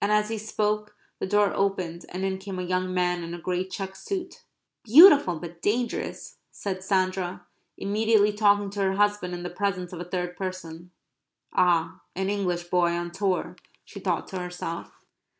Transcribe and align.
And 0.00 0.12
as 0.12 0.28
he 0.28 0.38
spoke 0.38 0.94
the 1.18 1.26
door 1.26 1.52
opened 1.52 2.06
and 2.10 2.24
in 2.24 2.38
came 2.38 2.60
a 2.60 2.62
young 2.62 2.94
man 2.94 3.24
in 3.24 3.34
a 3.34 3.38
grey 3.40 3.64
check 3.66 3.96
suit. 3.96 4.44
"Beautiful 4.84 5.40
but 5.40 5.60
dangerous," 5.60 6.36
said 6.52 6.84
Sandra, 6.84 7.44
immediately 7.76 8.32
talking 8.32 8.70
to 8.70 8.80
her 8.82 8.94
husband 8.94 9.34
in 9.34 9.42
the 9.42 9.50
presence 9.50 9.92
of 9.92 9.98
a 9.98 10.04
third 10.04 10.36
person. 10.36 10.92
("Ah, 11.52 12.02
an 12.14 12.30
English 12.30 12.68
boy 12.68 12.92
on 12.92 13.10
tour," 13.10 13.56
she 13.84 13.98
thought 13.98 14.28
to 14.28 14.38
herself.) 14.38 14.92